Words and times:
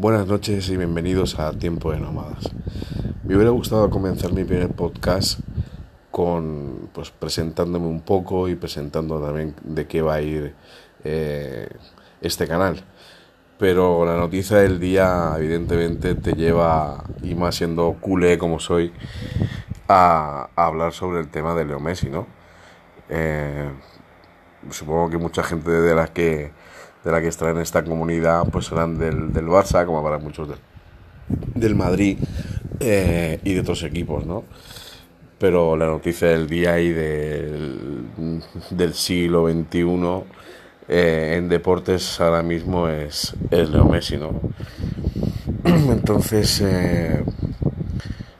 Buenas 0.00 0.28
noches 0.28 0.68
y 0.68 0.76
bienvenidos 0.76 1.40
a 1.40 1.50
Tiempo 1.58 1.90
de 1.90 1.98
Nómadas. 1.98 2.52
Me 3.24 3.34
hubiera 3.34 3.50
gustado 3.50 3.90
comenzar 3.90 4.32
mi 4.32 4.44
primer 4.44 4.68
podcast 4.68 5.40
con 6.12 6.88
pues 6.92 7.10
presentándome 7.10 7.88
un 7.88 8.02
poco 8.02 8.48
y 8.48 8.54
presentando 8.54 9.20
también 9.20 9.56
de 9.64 9.88
qué 9.88 10.00
va 10.00 10.14
a 10.14 10.22
ir 10.22 10.54
eh, 11.02 11.68
este 12.20 12.46
canal. 12.46 12.84
Pero 13.58 14.06
la 14.06 14.16
noticia 14.16 14.58
del 14.58 14.78
día 14.78 15.34
evidentemente 15.36 16.14
te 16.14 16.34
lleva, 16.34 17.02
y 17.24 17.34
más 17.34 17.56
siendo 17.56 17.96
culé 18.00 18.38
como 18.38 18.60
soy, 18.60 18.92
a, 19.88 20.48
hablar 20.54 20.92
sobre 20.92 21.18
el 21.18 21.28
tema 21.28 21.56
de 21.56 21.64
Leo 21.64 21.80
Messi, 21.80 22.08
¿no? 22.08 22.28
Eh, 23.08 23.68
supongo 24.70 25.10
que 25.10 25.18
mucha 25.18 25.42
gente 25.42 25.72
de 25.72 25.94
la 25.96 26.06
que 26.06 26.52
de 27.04 27.12
la 27.12 27.20
que 27.20 27.28
está 27.28 27.50
en 27.50 27.58
esta 27.58 27.84
comunidad 27.84 28.44
pues 28.50 28.66
serán 28.66 28.98
del, 28.98 29.32
del 29.32 29.46
Barça, 29.46 29.84
como 29.86 30.02
para 30.02 30.18
muchos 30.18 30.48
del, 31.54 31.74
Madrid 31.74 32.18
eh, 32.80 33.40
y 33.44 33.54
de 33.54 33.60
otros 33.60 33.82
equipos, 33.82 34.26
¿no? 34.26 34.44
Pero 35.38 35.76
la 35.76 35.86
noticia 35.86 36.28
del 36.28 36.48
día 36.48 36.80
y 36.80 36.90
del, 36.90 38.02
del 38.70 38.94
siglo 38.94 39.48
XXI 39.48 40.24
eh, 40.88 41.34
en 41.36 41.48
deportes 41.48 42.18
ahora 42.20 42.42
mismo 42.42 42.88
es, 42.88 43.34
es 43.50 43.68
Leo 43.68 43.84
Messi, 43.84 44.16
¿no? 44.16 44.40
Entonces, 45.64 46.62
eh, 46.62 47.22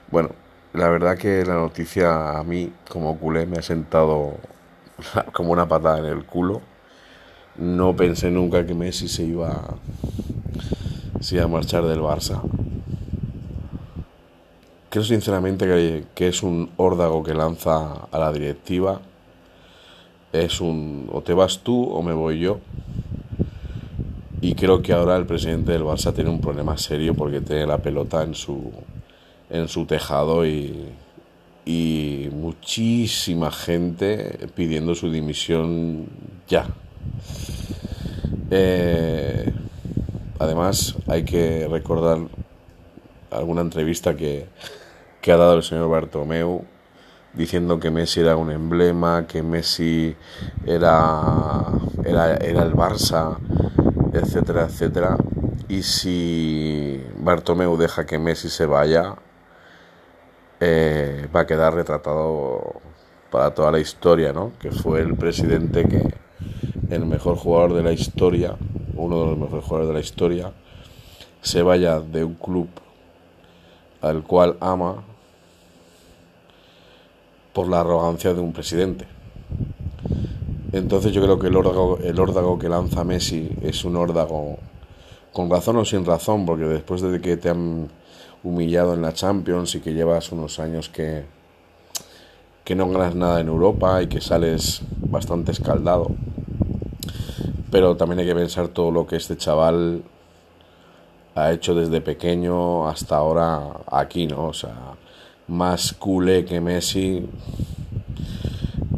bueno, 0.09 0.31
la 0.73 0.89
verdad 0.89 1.15
que 1.15 1.45
la 1.45 1.53
noticia 1.53 2.39
a 2.39 2.43
mí 2.43 2.71
como 2.89 3.17
culé 3.19 3.45
me 3.45 3.57
ha 3.57 3.61
sentado 3.61 4.37
como 5.33 5.51
una 5.51 5.67
patada 5.67 5.99
en 5.99 6.05
el 6.05 6.25
culo. 6.25 6.61
No 7.59 7.93
pensé 7.93 8.31
nunca 8.31 8.65
que 8.65 8.73
Messi 8.73 9.09
se 9.09 9.25
iba, 9.25 9.75
se 11.19 11.35
iba 11.35 11.43
a 11.43 11.47
marchar 11.49 11.83
del 11.83 11.99
Barça. 11.99 12.41
Creo 14.89 15.03
sinceramente 15.03 16.07
que, 16.15 16.27
es 16.29 16.41
un 16.41 16.69
órdago 16.77 17.21
que 17.21 17.33
lanza 17.33 18.07
a 18.09 18.17
la 18.17 18.31
directiva. 18.31 19.01
Es 20.31 20.61
un 20.61 21.09
o 21.11 21.21
te 21.21 21.33
vas 21.33 21.59
tú 21.59 21.83
o 21.83 22.01
me 22.01 22.13
voy 22.13 22.39
yo. 22.39 22.59
Y 24.39 24.55
creo 24.55 24.81
que 24.81 24.93
ahora 24.93 25.17
el 25.17 25.25
presidente 25.25 25.73
del 25.73 25.83
Barça 25.83 26.13
tiene 26.13 26.29
un 26.29 26.39
problema 26.39 26.77
serio 26.77 27.13
porque 27.13 27.41
tiene 27.41 27.67
la 27.67 27.79
pelota 27.79 28.23
en 28.23 28.35
su, 28.35 28.71
en 29.49 29.67
su 29.67 29.85
tejado 29.85 30.45
y, 30.45 30.93
y 31.65 32.29
muchísima 32.31 33.51
gente 33.51 34.47
pidiendo 34.55 34.95
su 34.95 35.11
dimisión 35.11 36.07
ya. 36.47 36.65
Eh, 38.51 39.53
además, 40.39 40.95
hay 41.07 41.23
que 41.23 41.67
recordar 41.69 42.19
alguna 43.31 43.61
entrevista 43.61 44.15
que, 44.15 44.47
que 45.21 45.31
ha 45.31 45.37
dado 45.37 45.55
el 45.55 45.63
señor 45.63 45.89
Bartomeu 45.89 46.65
diciendo 47.33 47.79
que 47.79 47.91
Messi 47.91 48.21
era 48.21 48.35
un 48.35 48.51
emblema, 48.51 49.27
que 49.27 49.43
Messi 49.43 50.15
era, 50.65 51.65
era, 52.03 52.33
el 52.35 52.73
Barça, 52.73 53.37
etcétera, 54.13 54.63
etcétera. 54.63 55.17
Y 55.67 55.83
si 55.83 57.03
Bartomeu 57.17 57.77
deja 57.77 58.05
que 58.05 58.17
Messi 58.17 58.49
se 58.49 58.65
vaya, 58.65 59.15
eh, 60.59 61.27
va 61.33 61.41
a 61.41 61.45
quedar 61.45 61.75
retratado 61.75 62.81
para 63.29 63.53
toda 63.53 63.71
la 63.71 63.79
historia, 63.79 64.33
¿no? 64.33 64.53
Que 64.59 64.71
fue 64.71 65.01
el 65.01 65.15
presidente 65.15 65.87
que, 65.87 66.01
el 66.89 67.05
mejor 67.05 67.37
jugador 67.37 67.73
de 67.73 67.83
la 67.83 67.91
historia, 67.91 68.55
uno 68.95 69.19
de 69.19 69.25
los 69.27 69.37
mejores 69.37 69.65
jugadores 69.65 69.87
de 69.87 69.93
la 69.93 69.99
historia, 69.99 70.51
se 71.41 71.61
vaya 71.61 71.99
de 71.99 72.23
un 72.23 72.35
club 72.35 72.67
al 74.01 74.23
cual 74.23 74.57
ama 74.59 75.03
por 77.53 77.67
la 77.67 77.81
arrogancia 77.81 78.33
de 78.33 78.39
un 78.39 78.53
presidente. 78.53 79.05
Entonces 80.71 81.11
yo 81.11 81.21
creo 81.21 81.39
que 81.39 81.47
el 81.47 81.55
órdago, 81.55 81.97
el 82.03 82.19
órdago 82.19 82.59
que 82.59 82.69
lanza 82.69 83.03
Messi 83.03 83.49
es 83.61 83.83
un 83.85 83.95
órdago 83.95 84.57
con 85.33 85.49
razón 85.49 85.77
o 85.77 85.85
sin 85.85 86.05
razón, 86.05 86.45
porque 86.45 86.65
después 86.65 87.01
de 87.01 87.19
que 87.21 87.37
te 87.37 87.49
han 87.49 87.89
humillado 88.43 88.93
en 88.93 89.01
la 89.01 89.13
Champions 89.13 89.75
y 89.75 89.79
que 89.79 89.93
llevas 89.93 90.31
unos 90.31 90.59
años 90.59 90.89
que, 90.89 91.25
que 92.63 92.75
no 92.75 92.89
ganas 92.89 93.15
nada 93.15 93.41
en 93.41 93.47
Europa 93.47 94.01
y 94.01 94.07
que 94.07 94.21
sales 94.21 94.81
bastante 94.99 95.51
escaldado. 95.51 96.11
Pero 97.71 97.95
también 97.95 98.19
hay 98.19 98.25
que 98.25 98.35
pensar 98.35 98.69
todo 98.69 98.91
lo 98.91 99.05
que 99.05 99.15
este 99.15 99.37
chaval 99.37 100.03
ha 101.35 101.51
hecho 101.51 101.75
desde 101.75 102.01
pequeño 102.01 102.87
hasta 102.87 103.17
ahora 103.17 103.61
aquí, 103.91 104.27
¿no? 104.27 104.47
O 104.47 104.53
sea, 104.53 104.95
más 105.47 105.93
culé 105.93 106.45
que 106.45 106.61
Messi, 106.61 107.27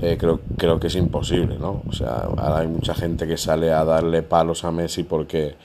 eh, 0.02 0.18
creo, 0.18 0.40
creo 0.58 0.80
que 0.80 0.88
es 0.88 0.96
imposible, 0.96 1.58
¿no? 1.60 1.84
O 1.88 1.94
sea, 1.94 2.28
ahora 2.38 2.60
hay 2.60 2.68
mucha 2.68 2.94
gente 2.94 3.28
que 3.28 3.38
sale 3.38 3.72
a 3.72 3.84
darle 3.86 4.24
palos 4.24 4.64
a 4.64 4.72
Messi 4.72 5.04
porque 5.04 5.56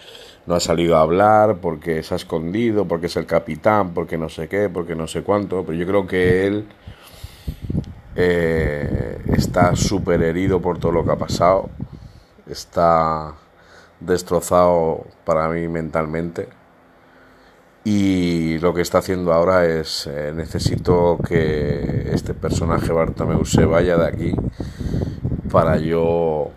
no 0.47 0.55
ha 0.55 0.61
salido 0.61 0.97
a 0.97 1.01
hablar, 1.01 1.59
porque 1.61 2.03
se 2.03 2.15
ha 2.15 2.17
escondido, 2.17 2.87
porque 2.87 3.07
es 3.07 3.17
el 3.17 3.27
capitán, 3.27 3.95
porque 3.95 4.17
no 4.19 4.29
sé 4.29 4.49
qué, 4.49 4.69
porque 4.69 4.95
no 4.95 5.07
sé 5.07 5.23
cuánto, 5.23 5.65
pero 5.65 5.77
yo 5.77 5.87
creo 5.87 6.07
que 6.07 6.47
él 6.47 6.67
eh, 8.15 9.19
está 9.35 9.75
súper 9.75 10.23
herido 10.23 10.61
por 10.61 10.79
todo 10.79 10.93
lo 10.93 11.05
que 11.05 11.13
ha 11.13 11.19
pasado, 11.19 11.69
está 12.47 13.35
destrozado 14.01 15.07
para 15.25 15.49
mí 15.49 15.69
mentalmente 15.69 16.49
y 17.85 18.59
lo 18.59 18.75
que 18.75 18.83
está 18.83 18.99
haciendo 18.99 19.33
ahora 19.33 19.65
es 19.65 20.09
eh, 20.09 20.33
necesito 20.35 21.19
que 21.27 22.11
este 22.13 22.35
personaje 22.35 22.93
Bartomeu 22.93 23.45
se 23.45 23.65
vaya 23.65 23.97
de 23.97 24.07
aquí 24.07 24.33
para 25.51 25.77
yo 25.77 26.51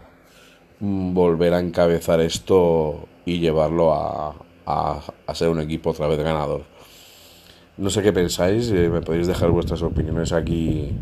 volver 0.80 1.54
a 1.54 1.60
encabezar 1.60 2.20
esto 2.20 3.08
y 3.26 3.40
llevarlo 3.40 3.94
a, 3.94 4.34
a, 4.66 5.36
ser 5.36 5.50
un 5.50 5.60
equipo 5.60 5.92
otra 5.92 6.08
vez 6.08 6.18
ganador. 6.20 6.64
No 7.78 7.90
sé 7.90 8.02
qué 8.02 8.12
pensáis, 8.12 8.72
eh, 8.72 8.90
me 8.90 9.02
podéis 9.02 9.28
dejar 9.28 9.52
vuestras 9.52 9.82
opiniones 9.84 10.34
aquí 10.34 10.98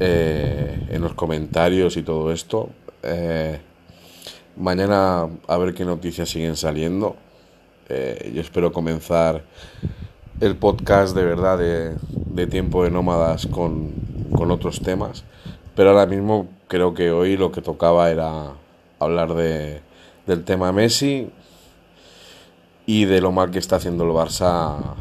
eh, 0.00 0.86
en 0.88 1.02
los 1.02 1.14
comentarios 1.14 1.96
y 1.96 2.02
todo 2.02 2.32
esto. 2.32 2.70
Eh, 3.02 3.60
mañana 4.56 5.28
a 5.46 5.56
ver 5.58 5.74
qué 5.74 5.84
noticias 5.84 6.28
siguen 6.28 6.56
saliendo. 6.56 7.16
yo 7.88 8.40
espero 8.40 8.72
comenzar 8.72 9.44
el 10.40 10.56
podcast 10.56 11.14
de 11.14 11.24
verdad 11.24 11.58
de, 11.58 11.94
de 12.08 12.46
tiempo 12.46 12.84
de 12.84 12.90
nómadas 12.90 13.46
con, 13.46 13.92
con 14.34 14.50
otros 14.50 14.80
temas. 14.80 15.24
Pero 15.74 15.90
ahora 15.90 16.06
mismo 16.06 16.48
creo 16.68 16.94
que 16.94 17.10
hoy 17.10 17.36
lo 17.36 17.52
que 17.52 17.62
tocaba 17.62 18.10
era 18.10 18.54
hablar 18.98 19.34
de, 19.34 19.80
del 20.26 20.44
tema 20.44 20.72
Messi 20.72 21.30
y 22.86 23.04
de 23.04 23.20
lo 23.20 23.32
mal 23.32 23.50
que 23.50 23.58
está 23.58 23.76
haciendo 23.76 24.04
el 24.04 24.10
Barça 24.10 24.94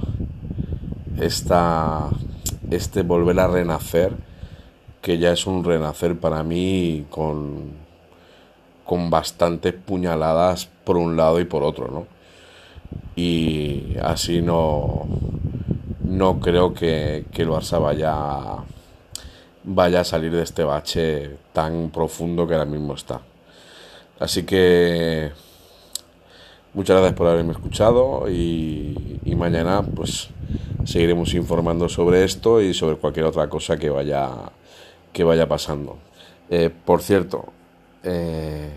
esta, 1.20 2.10
este 2.70 3.04
volver 3.04 3.40
a 3.40 3.48
renacer, 3.48 4.14
que 5.02 5.18
ya 5.18 5.32
es 5.32 5.46
un 5.46 5.64
renacer 5.64 6.20
para 6.20 6.44
mí 6.44 7.06
con, 7.10 7.81
con 8.86 9.10
bastantes 9.10 9.74
puñaladas 9.74 10.70
por 10.84 10.98
un 10.98 11.16
lado 11.16 11.40
y 11.40 11.46
por 11.46 11.64
otro, 11.64 11.88
¿no? 11.88 12.08
Y 13.16 13.96
así 14.02 14.42
no, 14.42 15.08
no 16.04 16.40
creo 16.40 16.74
que, 16.74 17.26
que 17.32 17.44
el 17.44 17.50
Barça 17.50 17.82
vaya, 17.82 18.64
vaya 19.64 20.02
a 20.02 20.04
salir 20.04 20.32
de 20.32 20.44
este 20.44 20.64
bache 20.64 21.38
tan 21.54 21.90
profundo 21.90 22.48
que 22.48 22.54
ahora 22.54 22.66
mismo 22.66 22.94
está. 22.94 23.22
Así 24.22 24.44
que 24.44 25.32
muchas 26.76 26.98
gracias 26.98 27.18
por 27.18 27.28
haberme 27.28 27.54
escuchado 27.54 28.30
y, 28.30 29.18
mañana 29.36 29.82
pues 29.82 30.30
seguiremos 30.86 31.34
informando 31.34 31.90
sobre 31.90 32.24
esto 32.24 32.62
y 32.62 32.76
sobre 32.76 32.98
cualquier 32.98 33.26
otra 33.26 33.50
cosa 33.50 33.78
que 33.78 33.90
vaya 33.90 34.30
que 35.12 35.24
vaya 35.24 35.48
pasando. 35.48 35.98
Eh, 36.52 36.70
por 36.70 37.02
cierto, 37.02 37.46
eh, 38.04 38.70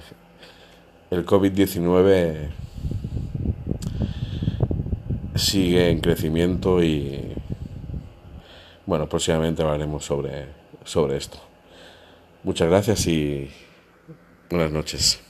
el 1.11 1.25
COVID-19 1.25 2.51
sigue 5.35 5.91
en 5.91 6.01
crecimiento 6.01 6.83
y 6.83 7.33
bueno, 8.87 9.09
próximamente 9.09 9.63
hablaremos 9.63 10.05
sobre, 10.05 10.47
sobre 10.85 11.17
esto. 11.17 11.39
Muchas 12.43 12.69
gracias 12.69 13.07
y 13.07 13.51
buenas 14.51 14.71
noches. 14.71 15.24